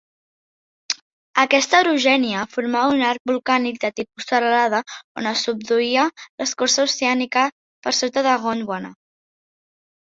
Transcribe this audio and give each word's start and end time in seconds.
Aquesta 1.41 1.81
orogènia 1.83 2.45
formava 2.55 2.95
un 2.95 3.03
arc 3.11 3.31
volcànic 3.33 3.77
de 3.85 3.93
tipus 4.01 4.29
serralada 4.33 4.81
on 5.23 5.31
es 5.35 5.45
subduïa 5.51 6.09
l'escorça 6.25 6.91
oceànica 6.91 7.47
per 7.85 7.99
sota 8.03 8.29
de 8.33 8.37
Gondwana. 8.49 8.95